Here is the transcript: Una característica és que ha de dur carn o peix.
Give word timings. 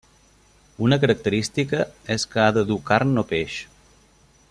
Una 0.85 0.97
característica 1.03 1.83
és 2.17 2.25
que 2.33 2.41
ha 2.45 2.49
de 2.59 2.65
dur 2.71 2.79
carn 2.91 3.23
o 3.23 3.25
peix. 3.35 3.61